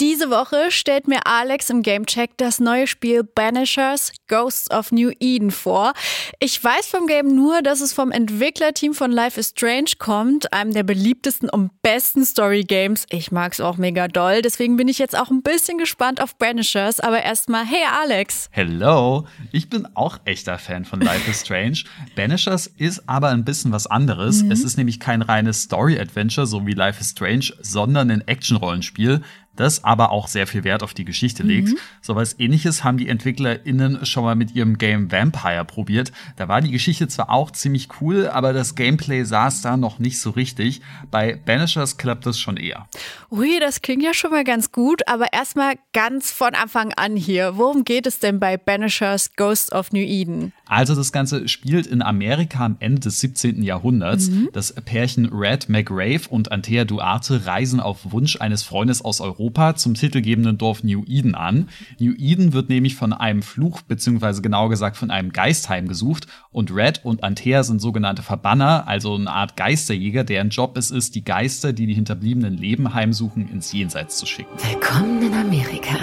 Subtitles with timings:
[0.00, 5.52] Diese Woche stellt mir Alex im Gamecheck das neue Spiel Banishers Ghosts of New Eden
[5.52, 5.92] vor.
[6.40, 10.72] Ich weiß vom Game nur, dass es vom Entwicklerteam von Life is Strange kommt, einem
[10.72, 13.06] der beliebtesten und besten Story Games.
[13.10, 16.38] Ich mag es auch mega doll, deswegen bin ich jetzt auch ein bisschen gespannt auf
[16.38, 16.98] Banishers.
[16.98, 18.48] Aber erstmal, hey Alex.
[18.50, 21.84] Hello, ich bin auch echter Fan von Life is Strange.
[22.16, 24.42] Banishers ist aber ein bisschen was anderes.
[24.42, 24.50] Mhm.
[24.50, 29.22] Es ist nämlich kein reines Story-Adventure, so wie Life is Strange, sondern ein Action-Rollenspiel
[29.56, 31.68] das aber auch sehr viel Wert auf die Geschichte legt.
[31.68, 31.78] Mhm.
[32.02, 36.12] So was ähnliches haben die EntwicklerInnen schon mal mit ihrem Game Vampire probiert.
[36.36, 40.20] Da war die Geschichte zwar auch ziemlich cool, aber das Gameplay saß da noch nicht
[40.20, 40.80] so richtig.
[41.10, 42.88] Bei Banishers klappt das schon eher.
[43.30, 47.56] Ui, das klingt ja schon mal ganz gut, aber erstmal ganz von Anfang an hier.
[47.56, 50.52] Worum geht es denn bei Banishers Ghost of New Eden?
[50.66, 53.62] Also das Ganze spielt in Amerika am Ende des 17.
[53.62, 54.30] Jahrhunderts.
[54.30, 54.48] Mhm.
[54.52, 59.43] Das Pärchen Red McRae und Antea Duarte reisen auf Wunsch eines Freundes aus Europa
[59.76, 61.68] zum titelgebenden Dorf New Eden an.
[61.98, 66.74] New Eden wird nämlich von einem Fluch beziehungsweise genau gesagt von einem Geist heimgesucht und
[66.74, 71.24] Red und Antea sind sogenannte Verbanner, also eine Art Geisterjäger, deren Job es ist, die
[71.24, 74.50] Geister, die die Hinterbliebenen Leben heimsuchen, ins Jenseits zu schicken.
[74.70, 75.98] Willkommen in Amerika.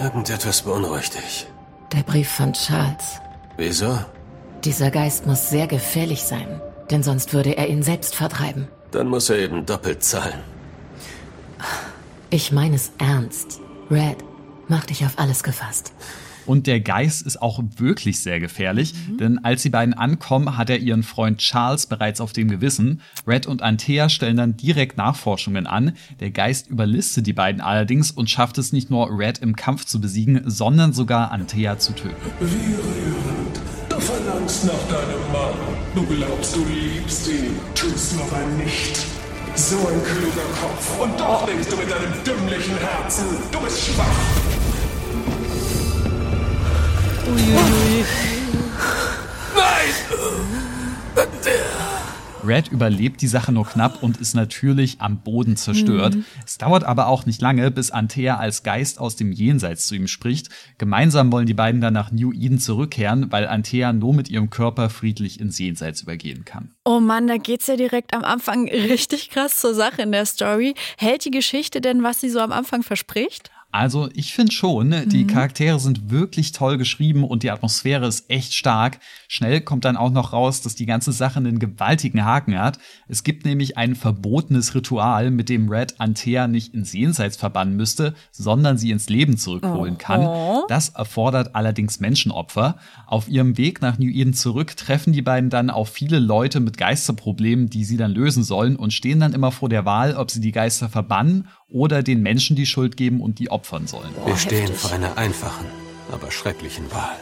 [0.00, 1.46] Irgendetwas beunruhigt dich.
[1.92, 3.20] Der Brief von Charles.
[3.56, 3.98] Wieso?
[4.64, 8.68] Dieser Geist muss sehr gefährlich sein, denn sonst würde er ihn selbst vertreiben.
[8.90, 10.57] Dann muss er eben doppelt zahlen.
[12.30, 13.58] Ich meine es ernst.
[13.90, 14.18] Red,
[14.68, 15.94] mach dich auf alles gefasst.
[16.44, 19.16] Und der Geist ist auch wirklich sehr gefährlich, mhm.
[19.16, 23.00] denn als die beiden ankommen, hat er ihren Freund Charles bereits auf dem Gewissen.
[23.26, 25.92] Red und Antea stellen dann direkt Nachforschungen an.
[26.20, 29.98] Der Geist überlistet die beiden allerdings und schafft es nicht nur Red im Kampf zu
[29.98, 32.16] besiegen, sondern sogar Antea zu töten.
[32.40, 33.60] Wie rührend.
[33.88, 35.54] Du verlangst nach deinem Mann.
[35.94, 39.17] Du glaubst, du liebst ihn, tust du aber nicht.
[39.58, 41.00] So ein kluger Kopf.
[41.00, 44.04] Und doch denkst du mit deinem dümmlichen Herzen, du bist schwach.
[47.26, 48.04] Uiuiui.
[49.56, 49.94] Nein!
[52.44, 56.14] Red überlebt die Sache nur knapp und ist natürlich am Boden zerstört.
[56.14, 56.24] Mhm.
[56.46, 60.06] Es dauert aber auch nicht lange, bis Antea als Geist aus dem Jenseits zu ihm
[60.06, 60.48] spricht.
[60.78, 64.90] Gemeinsam wollen die beiden dann nach New Eden zurückkehren, weil Antea nur mit ihrem Körper
[64.90, 66.74] friedlich ins Jenseits übergehen kann.
[66.84, 70.74] Oh Mann, da geht's ja direkt am Anfang richtig krass zur Sache in der Story.
[70.96, 73.50] Hält die Geschichte denn, was sie so am Anfang verspricht?
[73.70, 75.28] Also ich finde schon, ne, die mhm.
[75.28, 78.98] Charaktere sind wirklich toll geschrieben und die Atmosphäre ist echt stark.
[79.28, 82.78] Schnell kommt dann auch noch raus, dass die ganze Sache einen gewaltigen Haken hat.
[83.08, 88.14] Es gibt nämlich ein verbotenes Ritual, mit dem Red Antea nicht ins Jenseits verbannen müsste,
[88.32, 89.98] sondern sie ins Leben zurückholen oh.
[89.98, 90.64] kann.
[90.68, 92.78] Das erfordert allerdings Menschenopfer.
[93.06, 96.78] Auf ihrem Weg nach New Eden zurück treffen die beiden dann auf viele Leute mit
[96.78, 100.40] Geisterproblemen, die sie dann lösen sollen und stehen dann immer vor der Wahl, ob sie
[100.40, 104.10] die Geister verbannen oder den Menschen die Schuld geben und die opfern sollen.
[104.24, 105.66] Wir stehen vor einer einfachen,
[106.10, 107.16] aber schrecklichen Wahl.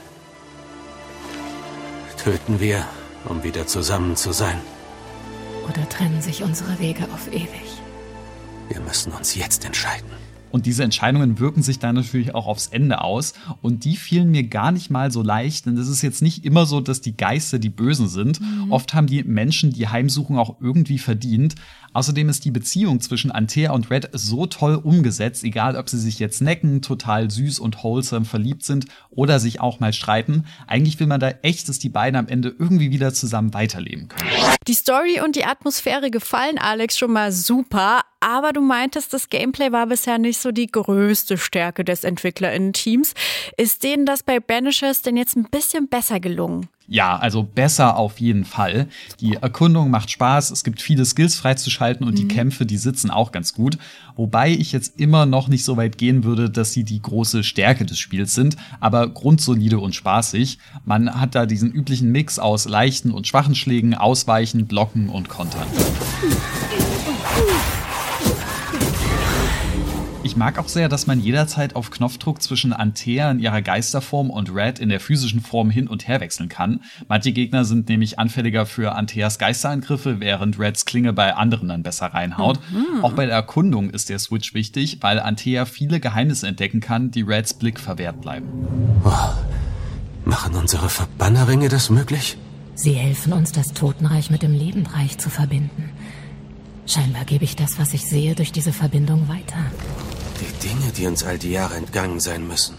[2.23, 2.85] Töten wir,
[3.29, 4.61] um wieder zusammen zu sein?
[5.69, 7.81] Oder trennen sich unsere Wege auf ewig?
[8.69, 10.11] Wir müssen uns jetzt entscheiden.
[10.51, 13.34] Und diese Entscheidungen wirken sich dann natürlich auch aufs Ende aus.
[13.62, 16.67] Und die fielen mir gar nicht mal so leicht, denn es ist jetzt nicht immer
[16.67, 18.41] so, dass die Geister die Bösen sind.
[18.41, 18.73] Mhm.
[18.73, 21.56] Oft haben die Menschen die Heimsuchung auch irgendwie verdient.
[21.97, 26.19] Außerdem ist die Beziehung zwischen Antea und Red so toll umgesetzt, egal ob sie sich
[26.19, 30.45] jetzt necken, total süß und wholesome verliebt sind oder sich auch mal streiten.
[30.67, 34.29] Eigentlich will man da echt, dass die beiden am Ende irgendwie wieder zusammen weiterleben können.
[34.69, 39.70] Die Story und die Atmosphäre gefallen Alex schon mal super, aber du meintest, das Gameplay
[39.70, 43.14] war bisher nicht so die größte Stärke des EntwicklerInnen-Teams.
[43.56, 46.69] Ist denen das bei Banishers denn jetzt ein bisschen besser gelungen?
[46.88, 48.88] Ja, also besser auf jeden Fall.
[49.20, 52.16] Die Erkundung macht Spaß, es gibt viele Skills freizuschalten und mhm.
[52.16, 53.78] die Kämpfe, die sitzen auch ganz gut.
[54.16, 57.87] Wobei ich jetzt immer noch nicht so weit gehen würde, dass sie die große Stärke
[57.87, 60.58] des Spiels sind, aber grundsolide und spaßig.
[60.84, 65.66] Man hat da diesen üblichen Mix aus leichten und schwachen Schlägen, Ausweichen, Blocken und Kontern.
[70.27, 74.52] Ich mag auch sehr, dass man jederzeit auf Knopfdruck zwischen Antea in ihrer Geisterform und
[74.52, 76.81] Red in der physischen Form hin und her wechseln kann.
[77.06, 82.06] Manche Gegner sind nämlich anfälliger für Anteas Geisterangriffe, während Reds Klinge bei anderen dann besser
[82.06, 82.58] reinhaut.
[82.73, 83.05] Mhm.
[83.05, 87.23] Auch bei der Erkundung ist der Switch wichtig, weil Antea viele Geheimnisse entdecken kann, die
[87.23, 88.49] Reds Blick verwehrt bleiben.
[89.05, 89.11] Oh.
[90.25, 92.37] Machen unsere Verbannerringe das möglich?
[92.75, 95.91] Sie helfen uns, das Totenreich mit dem Lebenreich zu verbinden.
[96.87, 99.59] Scheinbar gebe ich das, was ich sehe, durch diese Verbindung weiter.
[100.41, 102.77] Die Dinge, die uns all die Jahre entgangen sein müssen.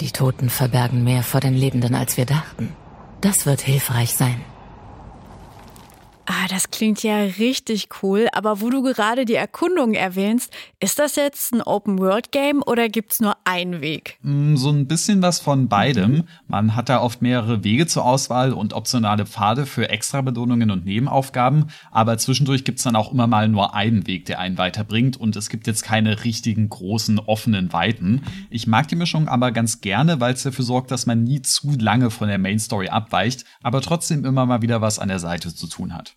[0.00, 2.74] Die Toten verbergen mehr vor den Lebenden, als wir dachten.
[3.20, 4.40] Das wird hilfreich sein.
[6.50, 8.28] Das klingt ja richtig cool.
[8.32, 13.20] Aber wo du gerade die Erkundung erwähnst, ist das jetzt ein Open-World-Game oder gibt es
[13.20, 14.18] nur einen Weg?
[14.22, 16.24] Mm, so ein bisschen was von beidem.
[16.46, 21.66] Man hat da oft mehrere Wege zur Auswahl und optionale Pfade für Extrabelohnungen und Nebenaufgaben.
[21.90, 25.16] Aber zwischendurch gibt es dann auch immer mal nur einen Weg, der einen weiterbringt.
[25.16, 28.22] Und es gibt jetzt keine richtigen großen offenen Weiten.
[28.50, 31.70] Ich mag die Mischung aber ganz gerne, weil es dafür sorgt, dass man nie zu
[31.78, 35.54] lange von der Main Story abweicht, aber trotzdem immer mal wieder was an der Seite
[35.54, 36.16] zu tun hat.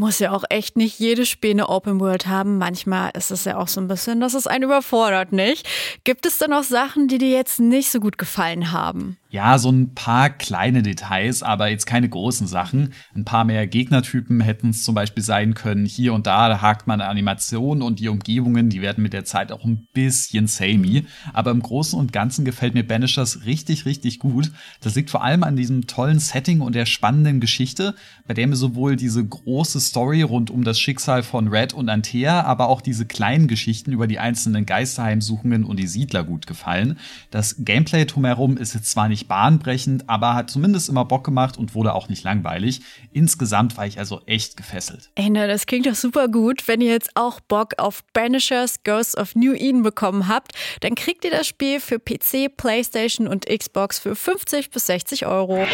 [0.00, 2.56] Muss ja auch echt nicht jedes Spiel eine Open World haben.
[2.56, 5.68] Manchmal ist es ja auch so ein bisschen, dass es einen überfordert, nicht?
[6.04, 9.16] Gibt es denn auch Sachen, die dir jetzt nicht so gut gefallen haben?
[9.30, 12.94] Ja, so ein paar kleine Details, aber jetzt keine großen Sachen.
[13.14, 15.84] Ein paar mehr Gegnertypen hätten es zum Beispiel sein können.
[15.84, 19.52] Hier und da, da hakt man Animationen und die Umgebungen, die werden mit der Zeit
[19.52, 21.04] auch ein bisschen samey.
[21.34, 24.50] Aber im Großen und Ganzen gefällt mir Banishers richtig, richtig gut.
[24.80, 27.94] Das liegt vor allem an diesem tollen Setting und der spannenden Geschichte,
[28.26, 32.44] bei der mir sowohl diese große Story rund um das Schicksal von Red und Antea,
[32.44, 36.98] aber auch diese kleinen Geschichten über die einzelnen Geisterheimsuchungen und die Siedler gut gefallen.
[37.30, 41.58] Das Gameplay drumherum ist jetzt zwar nicht nicht bahnbrechend, aber hat zumindest immer Bock gemacht
[41.58, 42.82] und wurde auch nicht langweilig.
[43.12, 45.10] Insgesamt war ich also echt gefesselt.
[45.16, 46.68] Ey, na, das klingt doch super gut.
[46.68, 51.24] Wenn ihr jetzt auch Bock auf Banishers Ghosts of New Eden bekommen habt, dann kriegt
[51.24, 55.66] ihr das Spiel für PC, PlayStation und Xbox für 50 bis 60 Euro.